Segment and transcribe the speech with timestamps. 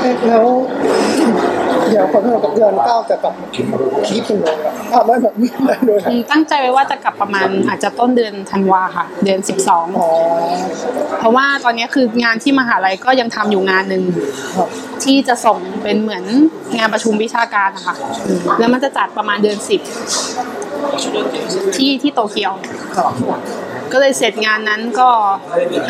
[0.00, 0.46] เอ๊ะแล้ว
[1.90, 3.62] เดี๋ยวคนเรากับเดือนเก้าจะกลับคี
[4.28, 10.08] ปุ่นเลยอะอะไม่แบบไม่ได้เลยอืมตั้งใจไว้ว่าจะกลับประมาณอาจจะต้นเดือนธันวาค่ะ เดือน12อ๋อ
[11.18, 14.02] เพราะว่าตอนนี้คืองานที่มหาลัยก็ยังทำอยู่งานหนึ่ง
[14.56, 14.68] ครับ
[15.04, 16.24] ที่จะส่งเป็นเหมือน
[16.78, 17.94] งานประชุมวิชาการนะคะ
[18.58, 19.80] แล้วมันจะจัดประมาณเดือนสิบ
[21.76, 22.52] ที่ที่โตเกียว
[22.96, 23.12] ครับ
[23.94, 25.10] ก็เลยเสร็จงานนั้นก็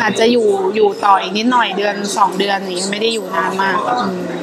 [0.01, 3.91] อาจจะอยู่อยู่ต่ออีกนิดหน่อยเดือนสองเดือนนี้ไม่ได้อยู่นานมากอ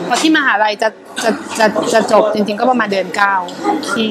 [0.08, 0.88] พอที่มหาลัยจะ
[1.22, 3.34] จะจะจะจบจริงๆก็ประมาณเดือนเก้า
[3.90, 4.10] ที่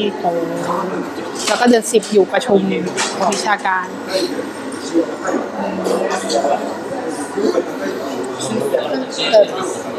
[1.48, 2.60] แล้วก็เดือนสิบอยู่ประชุม
[3.34, 3.86] วิชาการ
[9.30, 9.42] แต่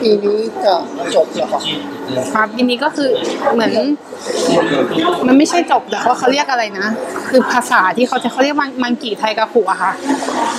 [0.00, 0.74] ปีนี้จะ
[1.14, 1.62] จบเหรอครับ
[2.34, 3.10] ครับทีนี้ก็คือ
[3.52, 3.72] เหมือน
[5.26, 6.86] มันไม่ใช่จบแต่ว่าเขาเรียกอะไรนะ
[7.30, 9.92] คือภาษาที่เขาจะเขาเรียกมังมังกีไทยกะขุอะค่ะ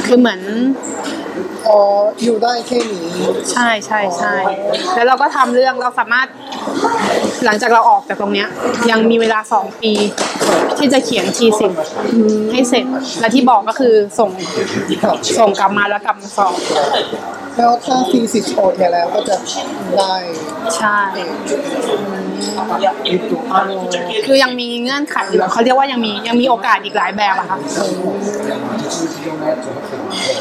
[0.05, 0.39] คือเหมือน
[1.67, 1.79] อ๋อ
[2.23, 3.07] อยู่ได้แค่นี้
[3.51, 4.35] ใช่ใช่ใช่
[4.95, 6.27] แล้วเราก็ทำเรื่องเราสามารถ
[7.45, 8.47] หลังจากเราออกจากตรงเนี้ย
[8.91, 9.91] ยังมีเวลาสองปี
[10.77, 11.71] ที่จะเขียนทีสิบ
[12.51, 12.85] ให้เสร็จ
[13.19, 14.29] และที่บอกก็คือส่ง
[15.03, 16.53] ครับส่งกลับมาแล้วกลับมาสอบ
[17.57, 19.35] แล้วถ้าฟีสิกโอเคแล้วก็จะ
[19.97, 20.15] ได้
[20.77, 20.99] ใช่
[24.25, 27.57] คือยังมีเงื่อนไขอยู่เขาเรียกว่ายังมียังมีโอกาสอีกหลายแบบอะค่ะ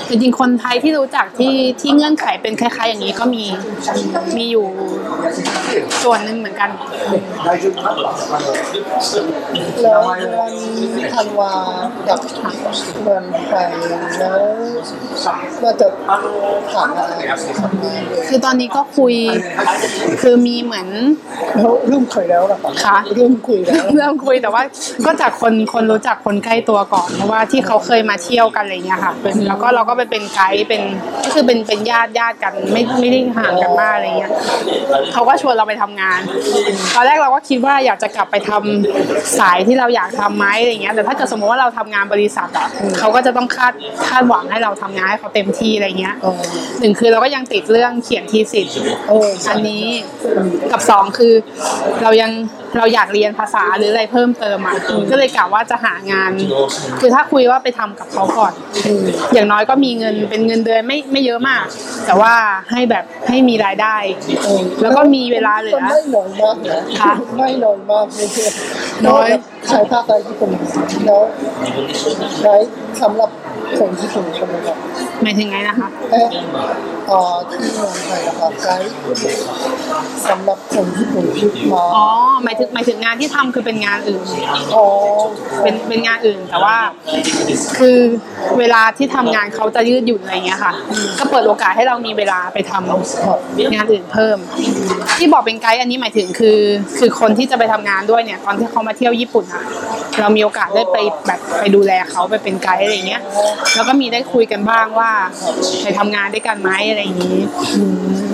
[0.09, 3.45] จริงๆคนไทยที่รู้จักที่ที่เงื่อนไขเป็นคล้ายๆ อย่างนี้ก็มี
[4.37, 4.67] มีอยู่
[6.03, 6.71] ส่วนหนึ่งเหมือนกัน
[9.83, 10.53] แล้วเดือน
[11.15, 11.53] ธันวา
[12.09, 12.19] กับ
[13.05, 13.55] เดือนไป
[14.19, 14.37] แล้ว
[15.63, 15.87] ว่าจะ
[16.71, 17.15] ผ่านอะไร
[18.29, 19.15] คือตอนนี้ก็คุย
[20.23, 20.89] คือมีเหมือน
[21.89, 24.63] เริ่มคุยแล้วนะครับค่ะเริ่มคุยแล้ว เริ่มคุยแต่ว่า
[25.07, 30.83] ก็จากคนคนรู้จักคนใกล้ตัวก่อนเพราะว่าที่เขาเคยมาเที่ยวกันอะไรเงี้ยค่ะเป็นแล้วก็เราก็ไปเป็นไกด์เป็น
[31.25, 34.31] ก็คือเป็นเป็นญาติญาติกันไม่ไม่ได้ห่างกันมากอะไรเงี้ย
[35.13, 36.21] เขาก็ชวนเราไปทำงาน
[36.95, 43.73] ตอนแรกเราก็คิดว่าอยากจะกลับไปทำสายที่เราอยากทำไหมอะไรเงี้ยแต่ถ้าเกิดสมมติว่าเราทำงานบริษัทอะเขาก็จะต้องคาด
[44.09, 46.33] คาดหวังให้เราทำงานให้เขาเต็มที่อะไรเงี้ยอ๋อ
[46.81, 48.75] หนึ่งคือเราก็ยังติดเรื่องเขียนทีสิทธิ์
[49.09, 49.85] โอ้ใช่อันนี้
[50.73, 51.33] กับสองคือ
[52.03, 52.31] เรายัง
[52.79, 54.75] เราอยากเรียนภาษาหรืออะไรเพิ่มเติมอะ
[55.11, 56.31] ก็เลยกะว่าจะหางาน
[57.01, 58.53] คือถ้าคุยว่าไปทำกับเขาก่อน
[59.35, 61.65] อย่างน้อยก็มีเงินเป็นเงินเดือนไม่ไม่เยอะมาก
[62.07, 62.33] แต่ว่า
[62.71, 63.97] ให้แบบให้มีรายได้
[64.45, 68.47] เออแล้วก็มีเวลาเหลือไม่น้อยมากนะค่ะไม่น้อยมากไม่ใช่
[69.07, 69.29] น้อย
[69.69, 70.51] ใช้ภาคไทยที่ผม
[71.07, 71.23] แล้ว
[72.41, 72.55] ใช้
[73.03, 73.31] สำหรับ
[73.79, 74.77] คนที่ผมใช่ไหมครับ
[75.23, 76.29] หมายถึงไงนะคะเอ๊ะ
[77.09, 78.77] เอ่อที่เมืองไทยนะครับใช้
[80.29, 81.27] สำหรับคนที่ผม
[81.73, 82.07] มาอ๋อ
[82.45, 84.23] หมายถึงหมายถึงงานที่ทำคือเป็นงานอื่น
[84.77, 84.87] อ๋อ
[85.63, 86.77] เป็นเป็นงานอื่นแต่ว่า
[87.79, 87.99] คือ
[88.59, 90.73] เวลาที่ทำงานเขาจะยืดหยุ่นอะไรเงี้ยค่ะ
[91.19, 94.39] ก็เปิดโอกาสให้เรามีเวลาไปทำงานอื่นเพิ่ม
[95.19, 96.59] ที่บอกเป็นไกด์อันนี้หมายถึงคือ
[96.99, 99.65] คือคนที่จะไปทำงานด้วยเนี่ยตอนที่เขามาเที่ยวญี่ปุ่นอะ
[100.21, 100.97] เรามีโอกาสได้ไป
[101.27, 103.23] แบบไปดูแลเขาไปเป็นไกด์อะไรเงี้ย
[103.75, 105.11] แล้วก็มีได้คุยกันบ้างว่า
[105.83, 107.41] ไปทำงานด้วยกันไหมอะไรอย่างนี้
[107.75, 108.33] อืม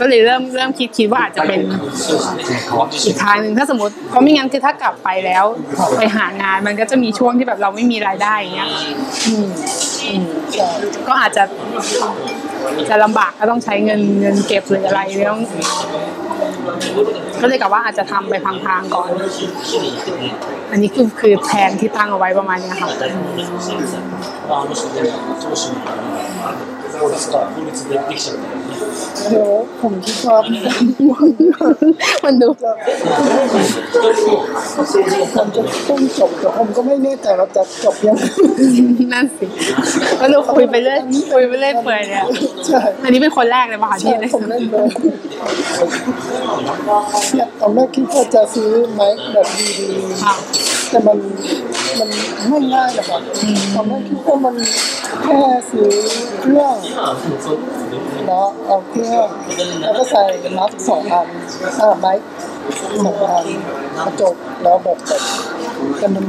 [0.00, 1.60] ก็เลยเริ่มเริ่มคิดคิดว่าอาจจะเป็น
[3.04, 5.44] อีกทางหนึ่งถ้าสมมติเพราะไม่งั้นคือถ้ากลับไปแล้ว
[5.98, 8.70] ไปหางานมันก็จะมีช่วงที่แบบเราไม่มีรายได้อย่างเงี้ย
[9.26, 9.46] อืม
[10.04, 10.24] อืม
[11.08, 11.44] ก็อาจจะ
[12.88, 15.36] จะลำบากก็ต้องใช้เงินเงินเก็บหรืออะไรเรื่อง
[17.42, 19.08] ก็เลยกับว่าอาจจะทำไปพังๆก่อน
[20.72, 22.88] อันนี้คือคือแผนที่ตั้งเอาไว้ประมาณนี้ค่ะ
[29.30, 29.48] เดี๋ยว
[29.80, 30.36] ผมคิดว่า
[32.24, 32.70] มันดูจะ
[35.36, 38.22] ผมจะต้องจบแต่ผมก็ไม่แน่ใจว่าจะจบยังไง
[39.12, 39.46] นั่นสิ
[40.20, 41.00] ก็ดูคุยไปเรื่อย
[41.32, 42.24] คุยไปเรื่อยเปื่อยเนี่ย
[42.66, 44.86] ใช่อันนี้เป็นคนแรกเลยป่ะคะใช่ที่ได้ผมเล่นเลย
[47.34, 49.68] เนี่ยตอนแรกคิดว่าจะซื้อไม้แบบดี
[50.22, 51.18] ค่ะๆ แต่มัน
[51.98, 52.08] มัน
[52.48, 53.20] ไม่ง่ายนะครับ
[53.74, 54.54] ตอนแรกคิดว่ามัน
[55.22, 55.88] แค่ซื้อ
[56.40, 56.76] เครื่อง
[58.26, 59.28] แล้วเอาเครื่อง
[59.82, 60.22] แล้วก็ใส่
[60.58, 61.26] นับสองอัน
[61.80, 62.12] อ่าไม้
[63.04, 63.46] สองอัน
[64.04, 65.22] กระจกแล้วแบบแบบ
[65.98, 66.24] แต่มัน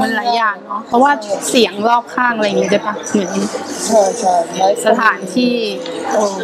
[0.00, 1.12] มันหลายอย่างเนาะเพราะว่า
[1.50, 3.30] เสียงรอบข้างอะไรอย่างเงี้ยใช่ปะเหมือน
[3.86, 5.54] ใช่ใช่ไม้สถานที่
[6.12, 6.34] เออ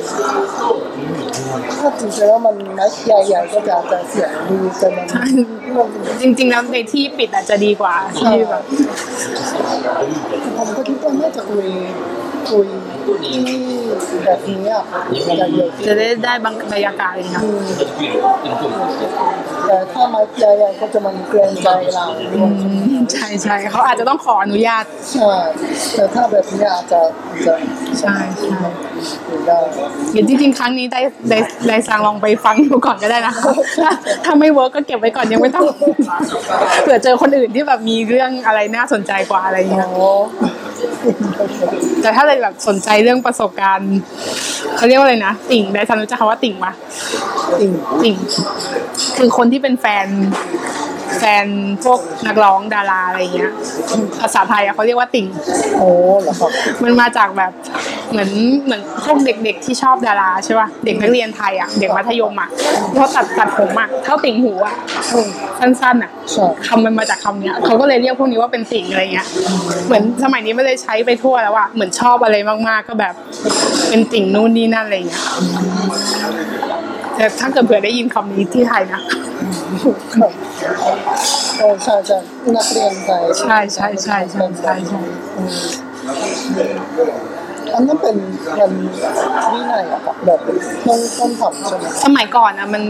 [1.78, 5.06] ถ้าจริงๆแล้วมันไม้ใหญ่ๆก็จะจะเสียงดีแต่มัน
[5.76, 8.62] มันจริงๆแล้วในที่ปิดอาจจะดีกว่าที่แบบ
[10.56, 11.66] ผมก็คิดว่าน่าจะคุย
[12.50, 12.66] คุย
[13.26, 13.38] ที่
[14.24, 14.84] แบบนี้อะ
[15.40, 17.62] จะเยอะจะได้ได้บางบรรยากาศเลยนะอืม
[19.66, 22.04] แต่ถ้าไม้ใหญ่ๆก็จะมันเกรงใจเรา
[22.34, 25.32] ด้วยอืมใช่ใช่เขาอาจจะต้องขออนุญาตใช่
[25.94, 27.00] แต่ถ้าแบบนี้อาจจะ
[27.46, 27.54] จะ
[28.00, 28.60] ใช่ใช่
[29.26, 29.58] อยู่ได้
[30.12, 31.00] เดี๋ยวจริงๆครั้งนี้ได้
[31.30, 31.38] ได้
[31.68, 33.34] ได้สร้างลองไปฟังดูก่อนก็ได้นะ
[33.82, 33.90] ถ้า
[34.24, 35.64] ถ้าไม่เวิร์กก็เก็บไว้ก่อนยังไม่ต้อง
[36.82, 40.02] เผื่อเจอคนอื่นที่แบบมีเรื่องอะไรน่าสนใจกว่าอะไรอ๋เงี้ยอ
[42.02, 43.92] แต่ถ้าเลยแบบสนใจเรื่องประสบการณ์
[44.76, 46.72] เขาเรียกว่าอะไรนะติ่งได้ทันรู้จักคำว่าติ่งปะ
[47.60, 48.16] ติ่งติ่ง
[49.16, 50.06] คือคนที่เป็นแฟน
[51.18, 51.46] แฟน
[51.84, 53.52] พวกนักร้องดาราอะไรเงี้ย
[54.20, 55.26] ภาษาไทยอะเขาเรียกว่าติ่ง
[55.78, 55.90] โอ้
[56.22, 56.50] เหรอครับ
[56.82, 57.52] มันมาจากแบบ
[58.10, 58.30] เหมือน
[58.64, 62.48] เหมือนพวกเด็กๆที่ชอบดาราใช่ป่ะเด็กนักเรียนไทยอะเด็กมัธยมอะ
[62.94, 64.74] เขาตัดตัดผมอะเท่าติ่งหูอะ
[65.60, 69.26] สั้นๆอะใช่คำมันมาจากคำเนี้ยเขาก็เลยเรียกพวกนี้ว่าเป็นติ่งอะไรเงี้ย
[69.86, 73.14] เหมือนสมัยนี้ไม่ได้ใช้ไปทั่วแล้วอะเหมือนชอบอะไรมากๆ ก็แบบ
[73.88, 75.22] เป็นติ่งนู่นนี่นั่นอะไรเงี้ย
[77.16, 79.31] แต่ถ้าเกิดเผื่อได้ยินคำนี้ที่ไทยนะครับโอ้
[81.84, 82.18] ใช่ใช่
[82.56, 85.00] นักเรียนไทยใช่ใช่ใช่ใช่ใช่ใช่
[85.36, 87.32] อืม
[87.74, 88.16] อันนั้นเป็น
[88.54, 88.72] เป็น
[89.52, 90.40] วินัยอะครับแบบ
[90.86, 92.82] ต้องต้องทำใช่ไหมสมัยก่อนอะมัน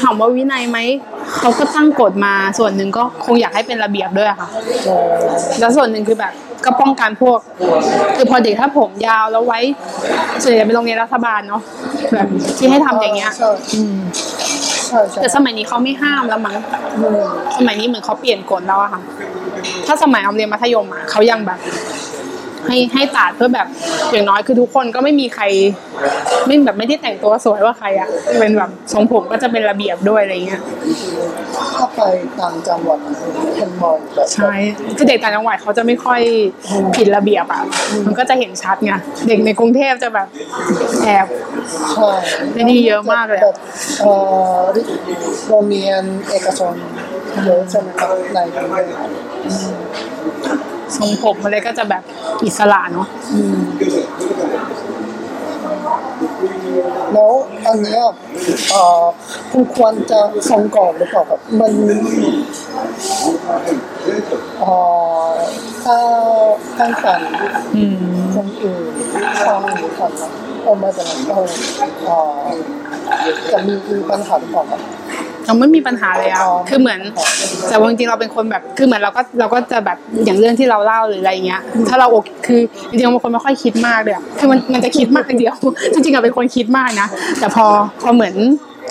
[0.00, 0.78] ถามว่าวินัยไหม
[1.38, 4.48] เขาก็ตั้งกฎมาส่วนหนึ่งก็คงอยากให้เป็นระเบียบด้วยอะค่ะ
[5.60, 6.32] แล้วส่วนหนึ่งคือแบบ
[6.64, 7.38] ก็ป้องกันพวก
[8.16, 9.60] คือพอเด็กถ้าผมยาวแล้วไว้
[10.42, 11.62] ส่วนใหญ่เป็นโรงเรียนรัฐบาลเนาะ
[12.14, 12.28] แบบ
[12.58, 13.32] ที่ให้ทำอย่างเงี้ย
[13.74, 13.96] อืม
[15.22, 16.54] แต่สมัยนี้เขาไม่ห้ามแล้วมั้ง
[16.98, 17.20] อืม
[17.56, 19.00] สมัยนี้เหมือนเขาเปลี่ยนกฎแล้วอะค่ะ
[19.86, 21.58] ถ้าสมัยออมเรียนมัธยมอะเขายังแบบ
[22.66, 23.66] ให้ให้ตัดเพื่อแบบ
[24.12, 25.44] อย่างน้อยคือทุกคนก็ไม่มีใคร
[26.46, 28.08] ไม่แบบไม่ได้แต่งตัวสวยว่าใครอะ
[28.38, 30.62] เป็นแบบทรงผมก็จะเป็นระเบียบด้วยอะไรเงี้ย
[31.76, 32.00] ถ้าไป
[32.40, 32.98] ต่างจังหวัด
[33.56, 34.52] เป็นมองแบบใช่
[34.96, 36.20] คือเด็กต่างจังหวัดเขาจะไม่ค่อย
[36.96, 37.62] ผิดระเบียบอะ
[38.06, 38.92] มันก็จะเห็นชัดไง
[39.28, 40.26] เด็กในกรุงเทพจะแบบ
[41.04, 41.26] แอบ
[41.92, 42.10] ใช่
[42.52, 43.56] ไม่ดีเยอะมากเลยอะแบบ
[44.00, 44.12] เอ่
[44.54, 44.60] อ
[45.48, 46.74] โรงเรียนเอกชน
[47.46, 48.86] เยอะใช่ไหมครับในกรุงเทพ
[50.96, 52.02] ทรงผมอะไรก็จะแบบ
[52.44, 53.06] อิสระเนาะ
[57.12, 57.32] แล้ว
[57.66, 58.00] อันนี้
[58.72, 58.84] อ่อ
[59.52, 60.20] คุณควรจะ
[60.50, 61.72] ส่งก่อนหรือเปล่าครับมัน
[64.62, 64.76] อ่อ
[65.84, 65.98] ถ้า
[66.78, 67.20] ตั้งฝัน
[67.76, 67.96] อืม
[68.34, 68.92] คนอื่น
[69.46, 70.12] ฟังหรือฟัง
[70.66, 71.36] ออกมาจากนั้นก็
[72.06, 72.40] เอ่อ
[73.52, 73.74] จะมี
[74.10, 74.80] ปัญหาหรือเปล่าครับ
[75.46, 77.00] เราไม่มีปัญหาเลยอะคือเหมือน
[77.68, 85.54] แต่ว่าจริงๆเราเป็นคนแบบ คือเหมือนเราก็เราก็จะแบบอย่างเรื่องที่เราเล่าหรืออะไรเงี้ย ถ้าเราโอเคคือจริงๆเราเป็นคนไม่ค่อยคิดมากเลยอะคือมันมันจะคิดมากอย่างเดียว
[85.92, 87.08] จริงๆเราเป็นคนคิดมากนะ
[87.38, 87.66] แต่พอ
[88.02, 88.34] พอเหมือน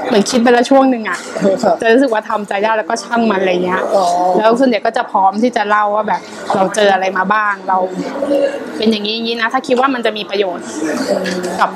[0.08, 1.20] เหมือนคิดไปแล้วช่วงหนึ่งอะ
[1.64, 4.06] ครับจะรู้สึกว่าทำใจได้แล้วก็ช่างมันอะไรเงี้ยอ๋อ
[4.38, 6.22] แล้วส่วนใหญ่ก็จะพร้อมที่จะเล่าว่าแบบ
[6.56, 7.78] เราเจออะไรมาบ้างเรา
[8.78, 10.66] เป็นอย่างนี้อย่างนี้นะ ถ้าคิดว่ามันจะมีประโยชน์
[11.60, 11.72] กับ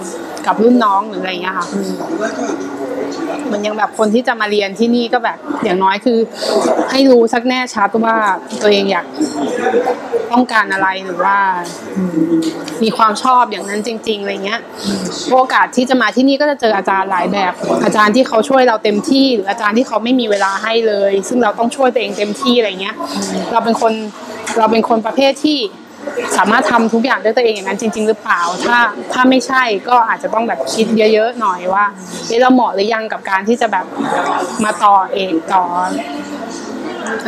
[0.47, 1.67] กับรุ่นน้องหรืออะไรเงี้ยค่ะ
[3.51, 6.17] มันยังแบบคนที่จะมาเรียนที่นี่ก็แบบอย่างน้อยคือ
[6.91, 8.15] ให้รู้สักแน่ชัดว่า
[8.61, 9.05] ตัวเองอยาก
[10.31, 11.37] ต้องการอะไรหรือว่า
[12.83, 14.59] มีความชอบอย่างนั้นจริง ๆอะไรเงี้ย
[15.31, 17.53] โอกาสที่จะมาที่นี่ก็จะเจออาจารย์หลายแบบ
[17.83, 22.95] อาจารย์ที่เขาช่วยเราเต็มที่หรืออาจารย์ที่เขาไม่มีเวลาให้เลย ซึ่งเราต้องช่วยตัวเองเต็มที่อะไรเงี้ย
[23.51, 23.93] เราเป็นคน
[24.57, 25.59] เราเป็นคนประเภทที่
[26.37, 28.77] สามารถทำทุกอย่างด้วยตัวเองอย่างนั้นจริง ๆ หรือเปล่า ถ้า
[29.13, 31.85] ถ้าไม่ใช่ก็อาจจะต้องแบบคิดเยอะ ๆ หน่อยว่า
[32.41, 33.85] เราเหมาะหรือยังกับการที่จะแบบ
[34.63, 35.63] มาต่อเองต่อ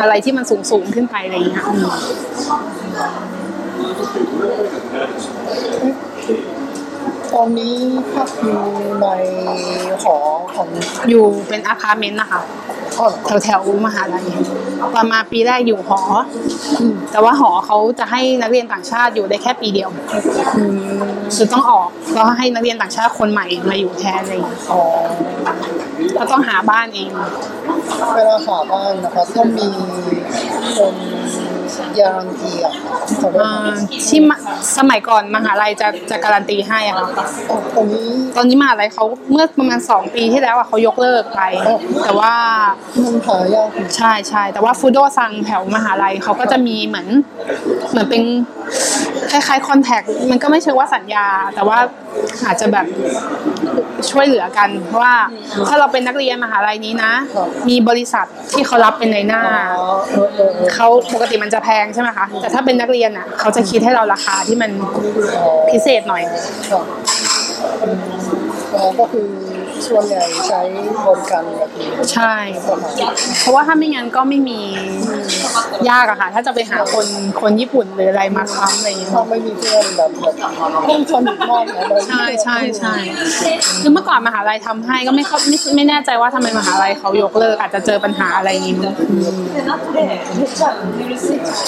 [0.01, 5.93] อะไรที่มันสูงสูงๆขึ้นไปอะไรอย่างเงี้ยอืม
[7.33, 7.75] ตอนนี้
[8.13, 8.59] พักอยู่
[9.01, 9.07] ใน
[10.03, 10.17] หอ
[10.55, 10.67] ของ
[11.09, 12.41] อยู่เป็นอพาร์ตเมนต์นะคะ
[12.95, 14.23] พ่อแถวแถวๆมหาลัย
[14.93, 16.19] ตอนมาปีแรกอยู่หออ
[17.11, 19.89] แต่ว่าหอเขาจะให้นักเรียนต่างชาติอยู่ได้แค่ปีเดียว
[21.35, 24.81] คือต้องออกแล้วให้นักเรียนต่างชาติคนใหม่มาอยู่แทนอะไรอย่างเงี้ยอ๋อ
[26.17, 27.09] ก็ต้องหาบ้านเอง
[28.13, 29.67] เวลาหาบ้านนะครับต้องมี
[30.77, 30.95] คน
[31.99, 32.73] ยารันตีอะ
[33.17, 33.75] เขาเรียกอ่าว่า
[34.07, 34.37] ที่มะ
[34.77, 37.07] สมัยก่อนมหาลัยจะจะการันตีให้อะค่ะ
[37.49, 41.41] อ๋อตรงนี้ ตอนนี้มหาลัยเขาเมื่อประมาณสองปีที่แล้วอะเขายกเลิกไป
[42.03, 42.33] แต่ว่า
[43.03, 47.07] มันหายากใช่ใช่แต่ว่าฟูโดซังแถวมหาลัยเขาก็จะมีเหมือน
[47.91, 48.23] เหมือนเป็น
[49.31, 51.77] คล้ายๆคอนแทคมันก็ไม่เชิงว่าสัญญา แต่ว่า
[52.45, 52.85] อาจจะแบบ
[54.09, 55.15] ช่วยเหลือกันเพราะว่า
[55.67, 57.11] ถ้าเราเป็นนักเรียนมหาลัยนี้นะ
[57.69, 59.41] มีบริษัทที่เขารับเป็นในหน้า
[60.73, 64.71] เขาปกติมันจะแพงใช่ไหมคะแต่ถ้าเป็นนักเรียนอะเขาจะคิดให้เราราคาที่มัน
[65.69, 66.23] พิเศษหน่อย
[68.99, 69.27] ก็คือ
[69.87, 70.61] ส่วนใหญ่ใช้
[71.05, 72.35] บริการแบบนี้ใช่
[73.41, 74.59] เพราะว่าถ้าไม่งั้นก็ไม่มี
[75.89, 77.05] ยากอะค่ะ ถ้าจะไปหาคน
[77.41, 80.35] คนญี่ปุ่นหรืออะไรมาค้ำอะไรอย่างเงี้ยถ้าไม่มีเพื่อนแบบแบบ
[80.89, 82.93] ต้องสนิทมากนะเลยใช่ใช่ใช่
[83.81, 88.93] คือเมื่อก่อนมหาลัยทำให้ก็ไม่เข้าไม่ไม่แน่ใจว่าทำไมมหาลัยเขายกเลิกอาจจะเจอปัญหาอะไรอย่างงี้มั้ง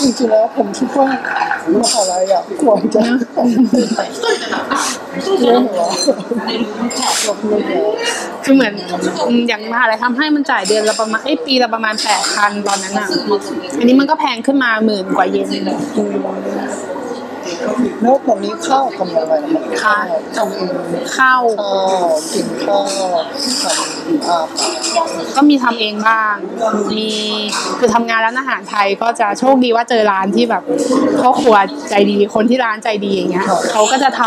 [0.02, 1.08] จริงๆแล้วผมคิดว่า
[1.82, 3.02] มหาลัยอะควรจะ
[5.42, 5.86] เรื่องหัว
[7.24, 7.88] เราเพื่อนหัว
[8.44, 8.74] คือเหมือน
[9.48, 13.08] อย่างมหาลัยทำให้มันจ่ายเดือนละประมาณไอ้ปีละประมาณแปดพันตอนนั้นอะ
[13.80, 15.48] อันนี้มันก็แพงขึ้นมาหมื่นกว่าเยน
[18.02, 19.98] แล้วตอนนี้ข้าวทำยังไงนะครับค่ะ
[20.38, 20.70] ทำเอง
[21.18, 24.48] ข้าวข้าวกินข้าวทำอาหาร
[25.36, 26.36] ก็มีทำเองบ้าง
[26.98, 27.12] มี
[27.80, 30.64] คือทำงานร้านอาหารไทยก็จะโชคดีว่าเจอร้านที่แบบ
[31.22, 31.56] พ่อครัว
[31.90, 34.22] ใจดีคนที่ร้านใจดีอย่างเงี้ยเขาก็จะท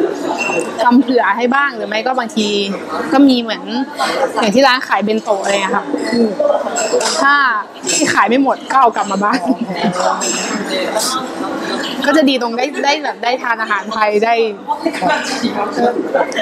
[0.00, 2.48] ำทำเผื่อให้บ้างหรือไม่ก็บางที
[3.12, 3.62] ก็มีเหมือน
[4.40, 5.84] อย่างที่ร้านขายเบนโตะอะไรอะค่ะ
[7.20, 7.34] ถ้า
[7.90, 9.40] ที่ขายไม่หมดก็เอากลับมาบ้าน
[12.06, 14.34] ก็จะดีตรงได้ได้แบบได้ทานอาหารไทยได้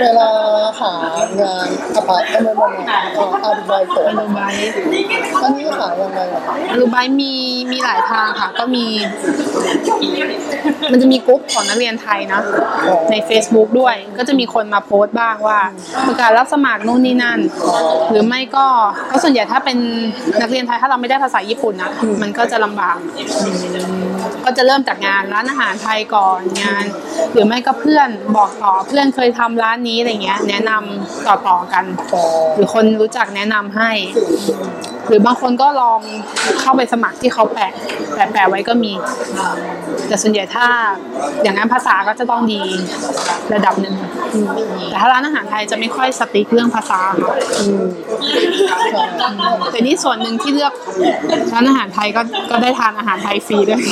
[0.00, 0.28] เวลา
[0.80, 0.92] หา
[1.40, 2.62] งานอพาร์ตเมนต์
[3.45, 4.50] อาร์บายตัวอนุบาล
[5.42, 7.33] อันนี้หายังไงอะครับอนุบาลมี
[7.73, 8.85] มีหลายทางค่ะ ก็มี
[10.92, 12.40] มันจะมีกลุ่มของนักเรียนไทยนะ
[13.11, 15.61] ใน Facebook ด้วย ก็จะมีคนมาโพสต์บ้างว่า
[16.07, 17.38] ประกาศรับสมัครนู่นนี่นั่น
[18.11, 18.66] หรือไม่ก็
[19.11, 19.78] ก็ส่วนใหญ่ถ้าเป็น
[20.40, 21.90] นักเรียนไทยถ้าเราไม่ได้ภาษาญี่ปุ่นนะ
[22.23, 22.97] มันก็จะลำบาก
[24.45, 26.85] ก็จะเริ่มจากงานร้านอาหารไทยก่อนงาน
[27.32, 31.85] หรือไม่ก็เพื่อนบอกต่อเพื่อนเคยทำร้านนี้อะไรเงี้ย แนะนำต่อๆกัน
[32.54, 33.90] หรือคนรู้จักแนะนำให้
[35.09, 36.00] หรือบางคนก็ลอง
[36.61, 37.73] เข้าไปสมัครที่เขาแปะ
[38.14, 38.92] แปะแปะไว้ก็มี
[40.09, 40.66] แต่ส่วนใหญ่ถ้า
[41.42, 42.61] อย่างนั้นภาษาก็จะต้องดี
[43.54, 43.94] ระดับหนึ่ง
[44.88, 47.35] แต่ถ้าร้านอาหารไทยจะไม่ค่อยสติ๊กเรื่องภาษาค่ะ
[49.70, 50.73] แต่นี่ส่วนหนึ่งที่เลือก
[51.52, 53.82] ร้านอาหารไทยก็ก็ได้ทานอาหารไทยฟรีด้วย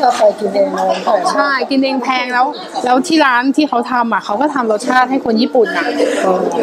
[0.00, 2.46] ถ้าไปกินเองนอนแพงใช่กินเองแพงแล้ว
[2.84, 5.86] แล้วที่ร้านที่เขาทำอะเขาก็ทำรสชาติให้คนญี่ปุ่นอะ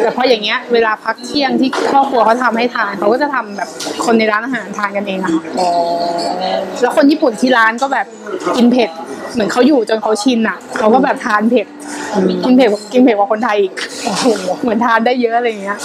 [0.02, 3.68] แต่เพออย่างเงี้ยเวลาพักเที่ยงที่ครอบครัวเขาทำให้ทานเขาก็จะทำแบบ
[4.04, 5.32] คนในร้านอาหารทานกันเองอะ
[6.80, 8.06] แล้วคนญี่ปุ่นที่ร้านก็แบบ
[8.56, 8.90] กินเผ็ด
[9.32, 11.66] เหมือนเขาอยู่จนเขาชินอะเขาก็แบบทานเผ็ด
[12.44, 13.72] กินเผ็ดกินเผ็ดกว่าคนไทยอีก
[14.62, 15.78] เหมือนทานได้เยอะอะไรเงี้ย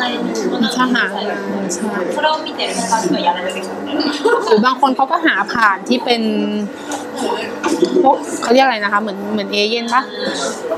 [0.00, 0.20] ないの
[0.54, 0.68] 女の
[1.12, 3.70] 子でそれを見てる人たちはやられてくる
[4.46, 6.22] หรือบางคนเขาก็หาผ่านที่เป็น
[8.02, 10.02] พวกเขาเรียกอะไรนะคะ เหมือนเหมือนเอเย่นปะ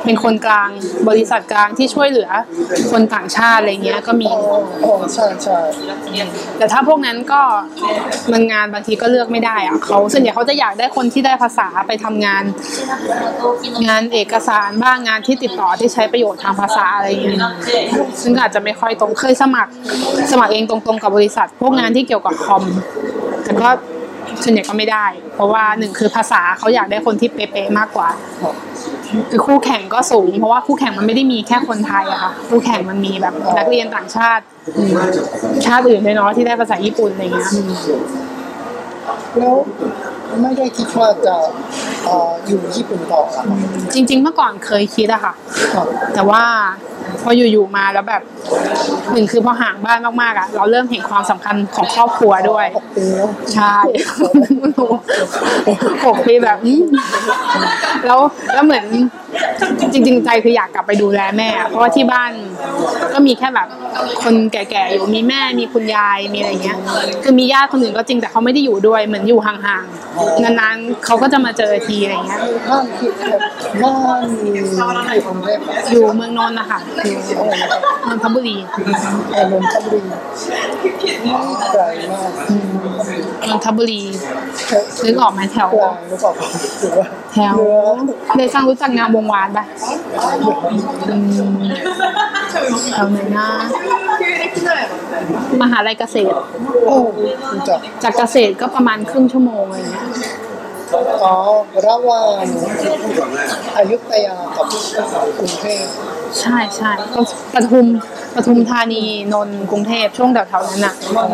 [0.05, 0.69] เป็นคนกลาง
[1.09, 2.31] บริษัทกลางที่ช่วยเหลือ
[2.93, 4.27] คนต่างชาติอะไรเงี้ยก็มี
[4.83, 5.59] โอ้ใช่ใช่
[6.59, 7.41] แต่ถ้าพวกนั้นก็
[8.33, 12.45] มันงานบางทีก็เลือกไม่ได้อะเขาส่วนใหญ่เขาจะอยากได้คนที่ได้ภาษาไปทำงาน
[13.89, 17.39] งานเอกสารบ้างงานที่ติดต่อที่ใช้ประโยชน์ทางภาษาอะไรเงี้ย
[18.23, 19.71] ซึ่งอาจจะไม่ค่อยตรงเคยสมัคร
[20.33, 22.63] สมัครเองตรงๆกับบริษัท พวกงานที่เกี่ยวกับคอม
[23.45, 23.69] แต่ก็
[24.43, 28.09] ส่วนใหญ่ก็ไม่ได้ เพราะว่าหนึ่งคือภาษาเขาอยากได้คนที่เป๊ะๆมากกว่า
[29.31, 34.45] คือคู่แข่งก็สูง เพราะว่าคู่แข่งมันไม่ได้มีแค่คนไทยอะค่ะคู่แข่งมันมีแบบนักเรียนต่างชาติ
[35.67, 37.49] ชาติอื่นด้วยเนาะที่ได้ภาษาญี่ปุ่นอะไรเงี้ย
[39.39, 39.55] แล้ว
[40.43, 41.37] ไม่ได้คิดว่าจะ
[42.05, 43.45] เอ่ออยู่ญี่ปุ่นต่อครับ
[43.95, 45.33] จริง ๆ เมื่อก่อนเคยคิดอะค่ะ
[45.75, 46.43] ครับแต่ว่า
[47.23, 48.23] พออยู่ๆมาแล้วแบบ
[49.13, 53.77] หนึ่งคือพอห่างบ้านมากๆอะเราเริ่มเห็นความสำคัญของครอบครัวด้วยหกปีแล้วใช่
[56.07, 56.85] หกปีแบบอืม
[58.07, 58.21] แล้ว
[58.55, 58.85] แล้วเหมือน
[59.93, 62.31] จริง ๆ ใจคืออยากกลับไปดูแลแม่อะเพราะว่าที่บ้าน
[63.13, 63.69] ก็มีแค่แบบ
[64.23, 66.79] คนแก่ๆอยู่มีแม่มีคุณยายมีอะไรเงี้ย
[67.23, 72.41] คือมีญาติคนอื่นก็จริงแต่เขาไม่ได้อยู่ด้วยเหมือนอยู่ห่างๆนานๆเขาก็จะมาเจอทีอะไรเงี้ย
[72.71, 73.41] บ้านที่แบบ
[73.83, 74.67] บ้านอยู่
[75.27, 75.59] กรุงเทพ
[75.91, 77.19] อยู่เมืองนนท์นะคะอยู่
[78.09, 78.57] นนทบุรี
[79.33, 80.03] เออนนทบุรี
[81.73, 82.31] ไกลมาก
[83.49, 84.03] นนทบุรี
[85.05, 86.33] นึกออกไหมแถวกลางหรือเปล่า
[86.81, 87.57] หรือว่าแถว
[88.37, 89.65] เลยสร้างรู้จักงามวงวานปะ
[91.09, 91.17] อื
[91.53, 91.57] ม
[92.93, 93.49] แถวไหนนะ
[95.63, 96.37] มหาลัยเกษตร
[96.87, 96.97] โอ้
[97.53, 100.05] รู้จักจากเกษตรก็ประมาณครึ่งชั่วโมงอะไรเงี้ย
[101.25, 101.37] อ๋อ
[101.87, 102.45] ระหว่าง
[103.77, 104.67] อยุธยากับ
[105.39, 105.87] กรุงเทพ
[106.41, 107.21] ใช่ใช่ก็
[107.55, 107.87] ปทุม
[108.35, 111.25] ปทุมธานีนนท์กรุงเทพช่วงแถวๆนั้นน่ะอ๋อ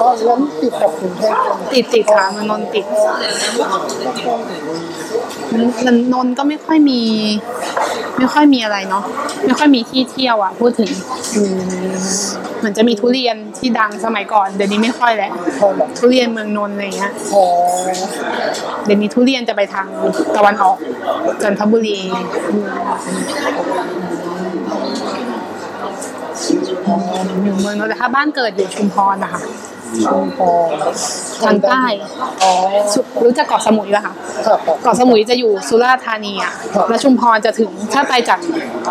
[0.00, 2.84] ก็นั้นติดกับกรุงเทพใช่ไหมติดติดค่ะมันนนท์ติด
[5.52, 7.00] มันมันนนท์ก็ไม่ค่อยมี
[8.18, 9.04] ไม่ค่อยมีอะไรเนาะ
[9.44, 10.90] ไม่ค่อยมีที่เที่ยวอะ พูดถึง
[11.36, 12.06] อืม
[12.58, 17.42] เหมือนจะมีทุเรียนที่ดังสมัยก่อน เดี๋ยวนี้ไม่ค่อยแล้วพอแบบทุเรียนเมืองนนท์อะไรเงี้ยพอ
[18.84, 19.86] เดี๋ยวนี้ทุเรียนจะไปทาง
[20.36, 20.76] ตะวันออก
[21.42, 21.98] จันทบุรี
[27.44, 29.42] อยู่เมืองนนท์แต่ถ้าบ้านเกิดอยู่ชุมพรนะคะ
[30.06, 30.70] ชุมพร
[31.44, 31.84] ทางใต้
[32.42, 32.52] อ๋อ
[32.92, 34.14] สุรู้จักเกาะสมุยป่ะคะ
[34.46, 38.38] ครับครับเกาะสมุยจะอยู่สุราษฎร์ธานีอะครับ แล้วชุมพรจะถึงถ้าไปจาก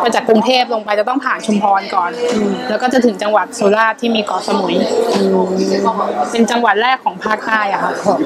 [0.01, 2.11] ไปจากกรุงเทพลงไปจะต้องผ่านชุมพรก่อน
[2.69, 4.75] แล้วก็จะถึงจังหวัดสุราษฎร์ที่มีเกาะสมุย
[6.31, 8.19] เป็นจังหวัดแรกของภาคใต้อะค่ะครับ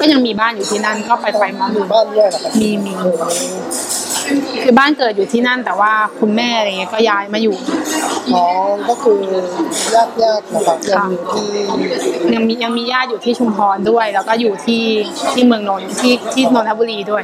[0.00, 2.92] ก็ยังมีบ้านอยู่ที่นั่นก็ไปไปมามีบ้านด้วยนะครับมีมี
[4.62, 7.56] คือบ้านเกิดอยู่ที่นั่นแต่ว่าคุณแม่อะไรเงี้ยก็ย้ายมาอยู่
[8.34, 8.44] อ๋อ
[8.88, 9.20] ก็คือ
[9.94, 11.48] ญาติญาติๆนะครับยังอยู่ที่
[12.34, 14.84] ยังมียังมีญาติอยู่ที่ชุมพรด้วย แล้วก็อยู่ที่
[15.32, 17.22] ที่เมืองนนท์ที่ที่นนทบุรีด้วย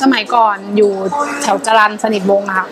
[0.00, 0.92] สมัยก่อนอยู่
[1.42, 2.66] แถวจรันสนิทวงศ์อะค่ะ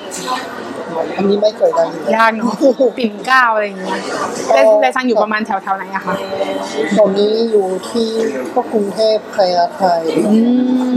[1.16, 2.52] อันนี้ไม่เคยได้ยินยากเนาะ
[2.99, 4.00] ปิ่นเกล้าอะไรอย่างเงี้ย
[4.54, 6.14] ได้ได้ทางอยู่ประมาณแถวแถวๆไหนอะคะ
[6.99, 8.09] ตอนนี้อยู่ที่
[8.54, 10.37] ก็กรุงเทพพยาไทยอื
[10.92, 10.94] ม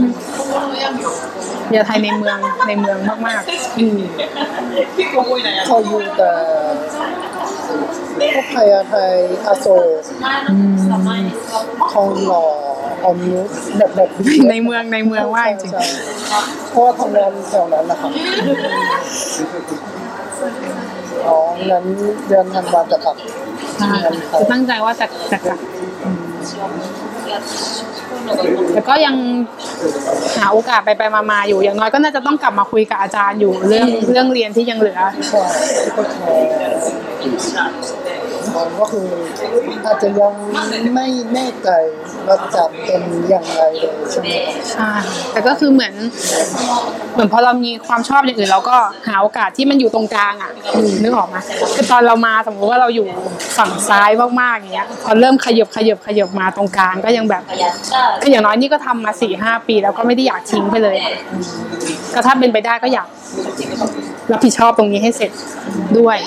[0.72, 0.88] เดีย
[1.80, 3.42] วไทยในเมืองในเมืองมาก
[3.78, 3.98] อืม
[5.66, 6.30] เขาอยู่แต่
[8.34, 9.14] พวกพยาไทย
[9.46, 10.00] อโศก
[11.92, 12.44] ทองหล่อ
[13.04, 15.84] ออมนุชแบบแบบๆในเมืองในเมืองว่ากจริงใช่
[16.70, 18.10] เพราะว่าทำงานแถวนั้นนะครับ
[21.26, 21.36] อ๋อ
[21.70, 21.84] งั้น
[22.28, 23.16] เดือนธันวาจะกลับ
[23.78, 23.90] ใช่
[24.38, 25.58] คือตั้งใจว่าจะจะกลับ
[28.74, 29.14] แล้วก็ยัง
[30.36, 35.00] หาโอกาสไปไปมามาๆอยู่ อย่างน้อยก็น่าจะต้องกลับมาคุยกับอาจารย์อยู่เรื่องเรื่องเรียนที่ยังเหลือ
[38.56, 39.06] ก็พอมันก็คือ
[39.86, 40.32] อาจจะยัง
[40.94, 41.68] ไม่แน่ใจ
[42.26, 44.90] ว่าจะเป็นอย่างไรเลยใช่ไหมครับใช่
[45.32, 45.94] แต่ก็คือเหมือน
[47.12, 48.76] เหมือนพอเรามีความชอบอย่างอื่นเราก็
[49.08, 50.52] หาโอกาสที่มันอยู่ตรงกลางอะ
[51.02, 51.36] นึกออกไหม
[51.74, 53.06] คือตอนเรามาสมมติว่าเราอยู่
[53.58, 54.10] ฝั่งซ้าย
[54.40, 57.42] มากๆอย่างเงี้ย พอเริ่มขยับขยับขยับมาตรงกลางก็ยังแบบ
[58.22, 60.96] ก็อย่างน้อยนี่ก็ทำมาสี่ห้าปี แล้วก็ไม่ได้อยากทิ้งไปเลย
[62.14, 63.08] ก็ถ้าเป็นไปได้ก็อยาก
[64.32, 65.30] รับผิดชอบตรงนี้ให้เสร็จ
[65.98, 66.18] ด้วย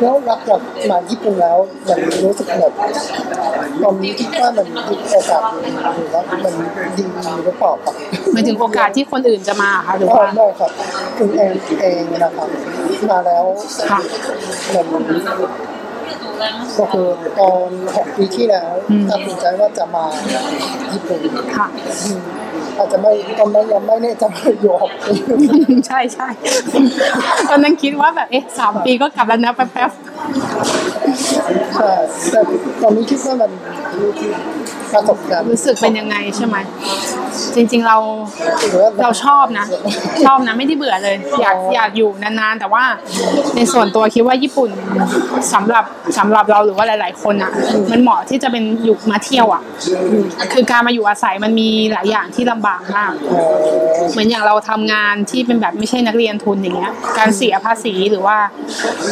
[0.00, 0.60] แล้วหลักจาก
[0.90, 1.58] มาญี่ปุ่นแล้ว
[1.88, 2.72] มันรู้สึกแบบ
[3.82, 4.80] ตอนนี้คิดว่ามันมี
[5.12, 6.54] โอกาสดีหรือว่ามัน
[6.98, 7.04] ดี
[7.44, 7.94] หรือเปล่าครับ
[8.32, 10.70] หมายถึงโอกาสที่คนอื่นจะมาค่ะหรืออ๋อว่าไม่ครับ
[11.18, 12.48] คุณเองเองนะครับ
[13.10, 13.44] มาแล้ว
[13.90, 14.00] ค่ะ
[14.68, 14.86] เหมือน
[16.78, 17.06] ก็คือ
[17.38, 20.04] ตอนหกปีที่แล้วอืมตัดสินใจว่าจะมา
[20.92, 21.20] ญี่ปุ่น
[21.56, 21.66] ค่ะ
[22.04, 22.22] อืม
[22.78, 25.14] อาจจะไม่ตอนนั้นยังไม่แน่ใจว่าอยู่หกปี
[25.88, 26.28] ใช่ใช่
[27.50, 29.90] ตอนนั้นคิดว่าแบบเอ๊ะสามปีก็กลับแล้วนะแป๊บ
[31.74, 31.90] ใช่
[32.30, 32.40] แต่
[32.82, 33.50] ตอนนี้คิดว่ามัน
[34.92, 36.56] ประสบการณ์ๆรู้สึกเป็นยังไงใช่ไหม
[37.54, 37.96] จริง ๆเรา
[38.68, 39.66] หรือว่าเราชอบนะ
[40.26, 42.84] ชอบนะไม่ได้เบื่อเลย อยากอยากอยู่นานๆ แต่ว่า
[43.56, 44.70] ในส่วนตัวคิดว่าญี่ปุ่น
[45.54, 45.84] สำหรับ
[46.18, 47.52] สำหรับเราหรือว่าหลาย ๆ คนอะ
[47.90, 49.62] มันเหมาะที่จะเป็นอยู่มาเที่ยวอะ
[50.52, 53.40] คือการมาอยู่อาศัยมันมีหลายอย่างที่ลำบากมากเอ่
[54.04, 58.36] อเหมือนอย่างเราทำงานที่เป็นแบบไม่ใช่นักเรียนทุนอย่างเงี้ย การเสียภาษีหรือว่า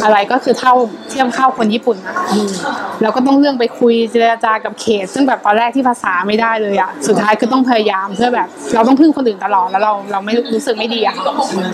[0.03, 0.73] อะไรก็คือเท่า
[1.09, 2.15] เทียบเท่าคนญี่ปุ่นนะ
[3.01, 11.15] เราก็ต้องเรื่องไปคุยเจรจากับเขต ซึ่งแบบตอนแรกที่ภาษาไม่ได้เลยอะสุดท้ายคือต้องพยายามเพื่อแบบ เราต้องพึ่งคนอื่นตลอดแล้วเราเราไม่รู้สึกไม่ดีอะ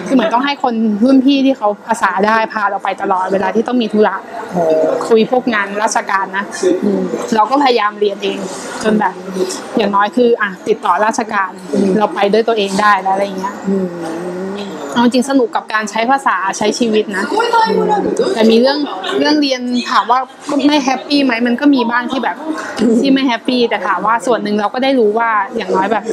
[0.08, 4.16] คือเหมือนต้องให้คนรุ่นพี่ที่เขาภาษาได้พาเราไปตลอดเวลาที่ต้องมีธุระ
[5.08, 6.46] คุยพวกงานราชการนะ
[7.36, 8.38] เราก็พยายามเรียนเอง
[8.84, 9.14] จนแบบ
[9.78, 11.52] อย่างน้อยคือ อะติดต่อราชการ
[11.98, 13.54] เราไปด้วยตัวเองได้แล้วอะไรเงี้ย
[14.94, 17.24] เอาจริงสนุกกับการใช้ภาษาใช้ชีวิตนะ
[18.34, 18.80] แต่มีเรื่อง
[19.20, 20.20] เรื่องเรียนถามว่า
[20.50, 22.36] ก็ไม่ happy ไหมมันก็มีบ้างที่แบบ
[23.00, 26.04] ที่ไม่ happy แต่ถามว่าส่วนหนึ่งเราก็ได้รู้ว่าอย่างน้อยแบบ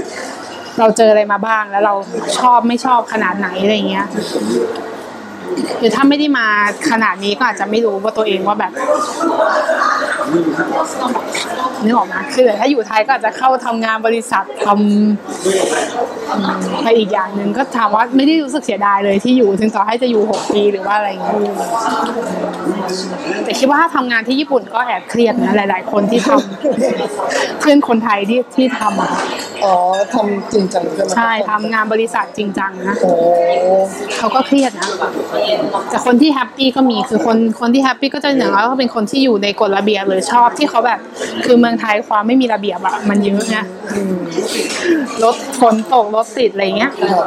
[0.79, 1.95] เราเจออะไรมาบ้างแล้วเรา
[2.39, 4.07] ชอบไม่ชอบขนาดไหนอะไรอย่างเงี้ย
[5.79, 6.47] หรือถ้าไม่ได้มา
[6.91, 8.73] ขนาดนี้ก็อาจจะไม่รู้ว่าตัวเองว่าแบบ
[11.85, 21.37] นึกออกมาคือถ้าอยู่ไทยก็อาจจะเข้าทำงานบริษัททำไปอีกอย่างหนึ่งก็ถามว่าไม่ได้รู้สึกเสียดายเลยที่อยู่ถึงต่อให้จะอยู่หกปีหรือว่าอะไรอย่างเงี้ย
[23.45, 29.23] แต่คิดว่าถ้าทำงานที่ญี่ปุ่นก็แอบเครียดนะหลาย ๆ คนที่ทำเพื่อนคนไทยที่ที่ทำอะค่ะ
[29.65, 29.75] อ๋อ
[30.15, 33.11] ทำจริงจังใช่ไหมใช่ทำงานบริษัทจริงจังนะโอ้
[34.19, 34.89] เขาก็เครียดนะ
[35.91, 41.01] แต่คนที่ happy ก็มีคือคนคนที่ happy ก็จะอย่างน้อยก็เป็นคนที่อยู่ในกฎระเบียบหรือชอบที่เขาแบบ
[41.45, 44.17] คือเมืองไทยความไม่มีระเบียบอะมันเยอะนะอืม
[45.25, 47.27] รถฝนตกรถติดอะไรเงี้ยครับ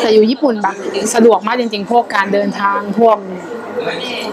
[0.00, 0.76] แต่อยู่ญี่ปุ่นแบบ
[1.14, 3.16] สะดวกมากจริง ๆ พวกการเดินทางพวก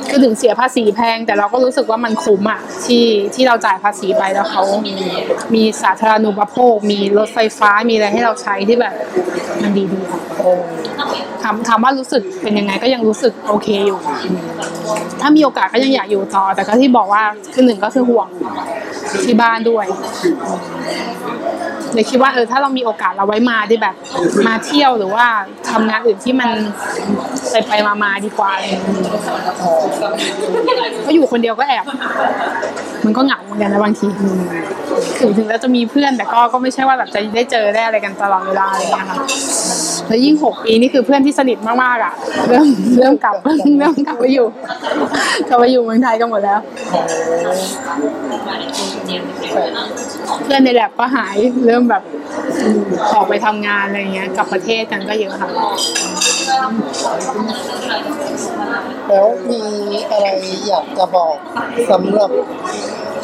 [0.09, 4.63] คือถึงเสียภาษีแพง แต่เราก็รู้สึกว่ามันคุ้มอะที่ที่เราจ่ายภาษีไปแล้วเขา
[5.55, 8.93] มีสาธารณูปโภค มีรถไฟฟ้ามีอะไรให้เราใช้ที่แบบ
[9.61, 10.19] มันดีดีค่ะ
[11.43, 13.99] ถามถามว่ารู้สึกเป็นยังไงก็ยังรู้สึกโอเคอยู่
[15.21, 18.27] ถ้ามีโอกาสก็ยังอยากอยู่ต่อ แต่ก็ที่บอกว่าคือหนึ่งก็คือห่วง
[19.25, 19.85] ที่บ้านด้วย
[21.93, 23.95] เลยคิดว่าเออถ้าเรามีโอกาสเราไว้มาที่แบบ
[24.47, 25.25] มาเที่ยวหรือว่า
[25.71, 26.49] ทำงานอื่นที่มัน
[27.51, 28.81] ไปไปมามาดีกว่าเงี้ย
[31.03, 31.85] เพราะอยู่คนเดียวก็แอบ
[33.05, 34.07] มันก็เหงาเหมือนกันนะบางที
[35.19, 39.17] ถึงถึงแล้วจะมีเพื่อนแต่ก็ก็ไม่ใช่ว่าแบบจะได้เจอได้อะไรกันตลอดเวลาอะไรอย่างเงี้ยค่ะ
[40.07, 42.13] แล้วยิ่งหกปีนี่คือเพื่อนที่สนิทมากๆอะ
[42.49, 42.67] เริ่ม
[42.99, 43.35] เริ่มกลับ
[43.79, 44.47] เริ่มกลับไปอยู่
[45.47, 46.59] กลับไปอยู่เมืองไทยกันหมดแล้ว
[50.43, 52.03] เพื่อนในแลบก็หายเริ่มแบบ
[53.13, 55.49] ออกไปทำงานอะไรเงี้ยกลับประเทศกันก็เยอะค่ะ
[59.07, 59.63] แล้วมี
[60.09, 60.27] อะไร
[60.67, 61.35] อยากจะบอก
[61.91, 62.31] สำหรับ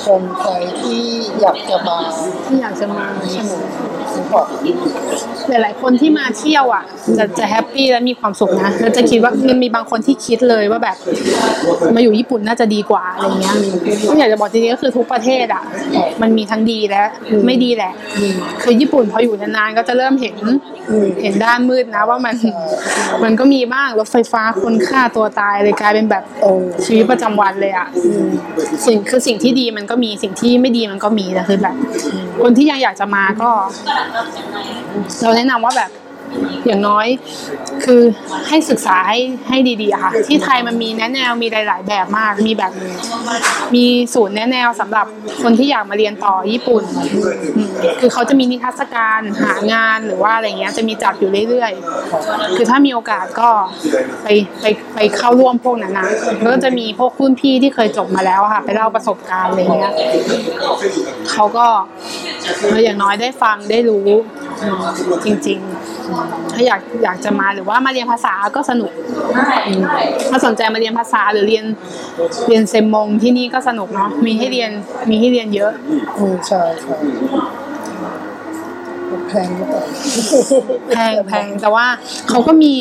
[0.05, 1.03] คนไทยที่
[1.41, 1.99] อยากจะมา
[2.45, 3.53] ที่อยากจะมาใช่ไหม
[4.13, 4.49] สิงคโปร์
[5.49, 6.83] หลาย ๆ คนที่มาเที่ยวอะ
[7.17, 10.97] จะจะแฮปปี้และมีความสุขนะแล้วจะคิดว่ามันมีบางคนที่คิดเลยว่าแบบ
[11.95, 13.55] มาอยู่ญี่ปุ่นน่าจะดีกว่าอะไรเงี้ย
[14.09, 15.63] ก็อยากจะบอกจริงๆก็คือทุกประเทศอะ
[16.21, 17.01] มันมีทั้งดีและ
[17.45, 17.93] ไม่ดีแหละ
[18.63, 20.35] คือญี่ปุ่นพออยู่นานๆก็จะเริ่มเห็น
[21.21, 22.35] เห็นด้านมืดนะว่ามัน
[23.23, 26.23] มันก็มีบ้างรถไฟฟ้าคนฆ่าตัวตายเลยกลายเป็นแบบ
[26.85, 27.87] ชีวิตประจำวันเลยอะ
[28.85, 31.75] สิ่งคือสิ่งที่ดีมันก็มีสิ่งที่ไม่ดีมันก็มีแต่คือแบบ
[32.41, 33.51] คนที่ยังอยากจะมาก็
[35.21, 35.89] เรา那我ะ
[36.65, 37.07] อย่างน้อย
[37.83, 38.01] คือ
[38.47, 42.71] ให้ศึกษาให้ให้ดีๆค่ะ ที่ไทยมันมีแนะแนวมีหลาย ๆ แบบมากมีแบบ
[43.75, 45.07] มีศูนย์แนะแนวสำหรับ
[45.43, 46.83] คนที่อยากมาเรียนต่อญี่ปุ่น
[47.99, 53.49] คือเขาจะมีนิทรรศการหางานหรือว่าอะไรเงี้ยจะมีจัดอยู่เรื่อยๆ คือถ้ามีโอกาสก็
[54.23, 54.27] ไป
[54.61, 54.65] ไป
[54.95, 56.07] ไปเข้าร่วมพวกนั้นนะ
[56.39, 59.93] แล้วก็จะมีพวกรุ่นพี่ที่เคยจบมาแล้วค่ะไปเล่าประสบการณ์อะไรเงี้ย
[61.31, 61.67] เขาก็
[62.63, 64.07] อออย่างน้อยได้ฟังได้รู้
[65.25, 65.98] จริง ๆ
[66.53, 68.91] ถ้าอยากอยากจะมาหรือว่ามาเรียนภาษาก็สนุก
[69.67, 69.81] อืม
[70.29, 71.65] ถ้าสนใจมาเรียนภาษาหรือเรียน
[72.47, 74.71] เรียนเซมมงที่นี่ก็สนุกเนาะมีให้เรียน
[75.09, 75.71] มีให้เรียนเยอะ
[76.17, 76.95] อืมใช่ใช่
[79.29, 79.83] แพงหรือเปล่า
[80.89, 81.85] แพงแพงแต่ว่า
[82.29, 82.73] เขาก็มี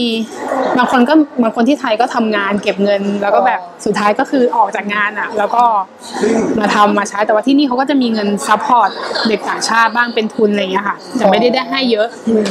[0.79, 5.63] บางคนก็บางคนที่ไทยก็ทำงานเก็บเงิน แล้วก็แบบสุดท้ายก็คือออกจากงานอะ แล้วก็
[6.59, 8.91] มาทำมาใช้แต่ว่าที่นี่เขาก็จะมีเงิน support
[9.29, 12.07] เด็กต่างชาติบ้างเป็นทุนอะไรอย่างเงี้ยค่ะแต่ไม่ได้ได้ให้เยอะ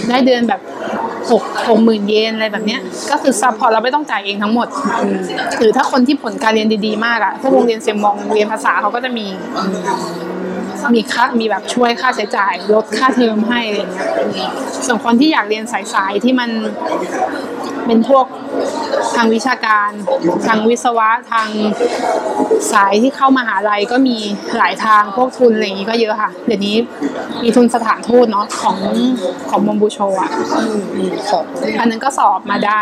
[0.10, 0.62] ได้เดือนแบบ
[1.31, 2.81] หกหกหมื่นเยนอะไรแบบเนี้ย
[3.12, 4.67] ก็คือ support เราไม่ต้องจ่ายเองทั้งหมด
[5.01, 5.17] อืม
[5.60, 9.25] หรือถ้าคนที่ผลการเรียนดีๆ มากอะพวกโรงเรียน 専門 เรียนภาษาเขาก็จะมี
[10.95, 14.51] มีค่ามีแบบช่วยค่าใช้จ่ายลดค่าเทอมให้อะไรอย่างเงี้ย
[14.85, 15.63] ส่วนคนที่อยากเรียน
[15.93, 16.49] สายๆที่มัน
[17.85, 18.25] เป็นพวก
[19.15, 19.89] ทางวิชาการ
[20.47, 21.47] ทางวิศวะทาง
[22.73, 24.17] สายที่เข้ามาหาลัยก็มี
[24.57, 26.75] หลายทางพวกทุนอะไรอย่างงี้ก็เยอะค่ะ เดี๋ยวนี้
[27.43, 28.77] มีทุนสถานทูตเนาะของ
[29.49, 31.43] ของมอมบูโชอะอืมอืมครับ
[31.79, 32.81] อันนั้นก็สอบมาได้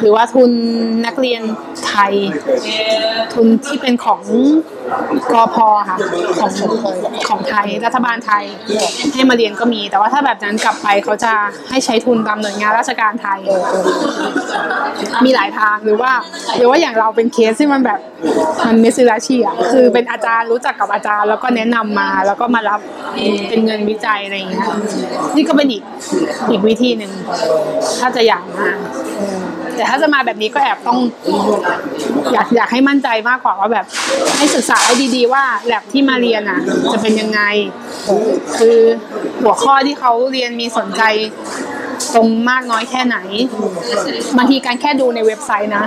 [0.00, 0.50] หรือว่าทุน
[1.06, 1.42] นักเรียน
[1.88, 2.12] ไทย
[3.34, 4.22] ทุนที่เป็นของ
[5.32, 5.98] กอพอค่ะ
[6.40, 6.52] ของ
[7.28, 8.44] ของไทยรัฐบาลไทย
[9.14, 11.32] ให้มาเรียนก็มี แต่ว่าถ้าแบบนั้นกลับไปเขาจะ
[11.70, 13.40] ให้ใช้ทุนตามหน่วยงานราชการไทย
[15.24, 16.12] มีหลายทางหรือว่า
[16.56, 18.00] หรือว่าอย่างเราเป็นเคสที่มันแบบ
[18.66, 22.80] มันเมสซิลาชีอะคือเป็นอาจารย์รู้จักกับอาจารย์ แล้วก็แนะนำมาแล้วก็มารับ
[23.48, 24.66] เป็นเงินวิจัยอะไรอย่างเงี้ย
[25.36, 25.82] นี่ก็เป็นอีก
[26.50, 27.12] อีกวิธีหนึ่ง
[28.00, 28.68] ถ้าจะอยากมา
[29.76, 30.98] แต่ถ้าจะมาแบบนี้ก็แอบต้อง
[32.32, 33.86] อยากอยากให้มั่นใจมากกว่าว่าแบบ
[34.36, 36.60] ให้ศึกษาให้ดีๆว่าแลบที่มาเรียนอะ
[36.92, 37.40] จะเป็นยังไง
[38.58, 38.78] คือ
[39.42, 41.02] หัวข้อที่เขาเรียนมีสนใจ
[42.14, 43.16] ตรงมากน้อยแค่ไหน
[44.36, 45.84] บางทีการแค่ดูในเว็บไซต์นะ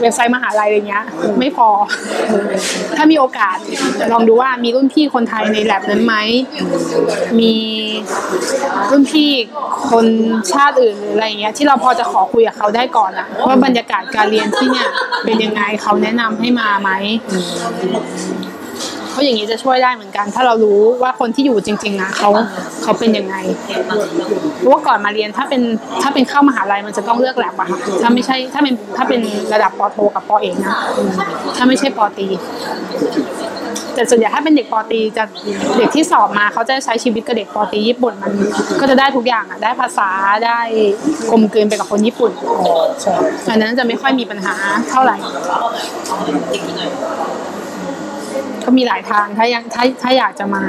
[0.00, 1.04] เว็บไซต์มหาลัยอะไรเงี้ย
[1.38, 1.68] ไม่พอ
[2.96, 3.56] ถ้ามีโอกาส
[4.12, 6.14] ลองดูว่ามีรุ่นพี่คนไทยในแลบนั้นไหม
[7.40, 7.54] มี
[8.90, 9.30] รุ่นพี่
[9.90, 10.06] คน
[10.52, 14.88] ชาติอื่นหรืออะไรเงี้ยที่เราพอจะขอคุยกับเขาได้ก่อนอะว่าบรรยากาศการเรียนที่เนี่ย
[15.24, 16.90] เป็นยังไงเขาแนะนำให้มาไหม
[19.18, 22.30] ราะอย่างนี้จะช่วยได้เหมือนกัน ถ้าเรารู้ว่าคนที่อยู่จริง ๆ นะเขา
[22.82, 23.34] เขาเป็นยังไง
[24.58, 25.62] เพราะว่าก่อนมาเรียนถ้าเป็น
[26.02, 29.20] ถ้าเป็นเข้ามหาลัยมันจะต้องเลือกแลบอะค่ะถ้าไม่ใช่ถ้าเป็นถ้าเป็น
[29.52, 30.74] ระดับปอโทกับปอเอกนะ
[31.56, 32.26] ถ้าไม่ใช่ปอตรี
[33.94, 35.24] แต่ส่วนใหญ่ถ้าเป็นเด็กปอตรีจะ
[35.78, 38.32] เด็กที่สอบมาเขาจะใช้ชีวิตกับเด็กปอตรีญี่ปุ่นมัน
[38.80, 40.08] ก็จะได้ทุกอย่างอะได้ภาษา
[40.44, 40.58] ได้
[41.30, 43.14] กลมกลืนไปกับคนญี่ปุ่นอ๋อใช่
[43.50, 44.54] อันนั้นจะไม่ค่อยมีปัญหา
[44.90, 45.16] เท่าไหร่
[48.68, 50.62] ก็มีหลายทางถ้ายังถ้าถ้าอยากจะมา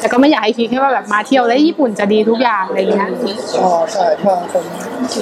[0.00, 3.08] แต่ก็ไม่อยากให้คิดแค่ว่าแบบมาเที่ยวแล้วญี่ปุ่นจะดีทุกอย่างอะไรเงี้ย
[3.60, 4.64] อ๋อใช่บางคน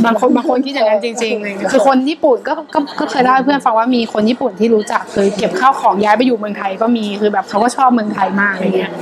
[0.04, 8.92] บางคนบางคนคิดอย่างนั้นจริงๆเลยคือคนญี่ปุ่นก็ก็ก็เคยเล่าให้เพื่อนฟังว่ามีคนญี่ปุ่นที่รู้จักคือเก็บข้าวของย้ายไปอยู่เมืองไทยก็มีคือแบบเขาก็ชอบเมืองไทยมากอะไรเงี้ย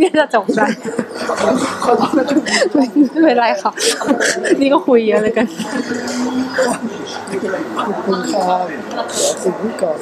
[0.00, 0.66] นี่จะจบได้
[2.72, 3.72] ไม่ไม่เป็นไรค่ะ
[4.60, 5.46] นี่ก็คุยเยอะเลยกัน
[7.78, 9.06] ขอบคุณครับ
[9.42, 9.96] สิ่งที่ก่อน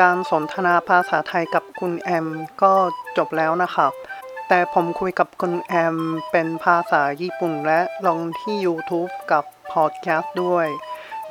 [0.00, 2.26] การสนทนาภาษาไทยกับคุณแอม
[2.62, 2.72] ก็
[3.18, 3.92] จบแล้วนะครับ
[4.48, 5.96] แต่ผมคุยกับคุณแอม
[6.30, 10.66] เป็นภาษาญี่ปุ่นและลงที่ YouTube กับพอดแคสต์ด้วย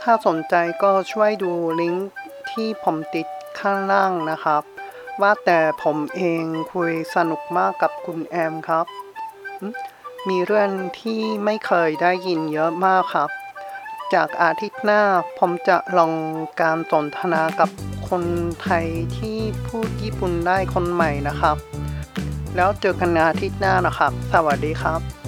[0.05, 2.07] ถ้าสนใจก็ช่วยดูลิงก์
[2.51, 3.27] ที่ผมติด
[3.59, 4.63] ข้างล่างนะครับ
[5.21, 8.85] ว่าแต่ผมเองคุยสนุกมากกับคุณแอมครับ
[10.27, 13.29] มีเรื่องที่ไม่เคยได้ยินเยอะมากครับ
[14.13, 15.01] จากอาทิตย์หน้า
[15.39, 16.13] ผมจะลอง
[16.61, 17.69] การสนทนากับ
[18.09, 18.23] คน
[18.61, 18.85] ไทย
[19.17, 19.37] ที่
[19.67, 21.57] พูดญี่ปุ่นได้คนใหม่นะครับ
[22.55, 25.22] แล้วเจอกันอาทิตย์หน้านะครับ สวัสดีครับ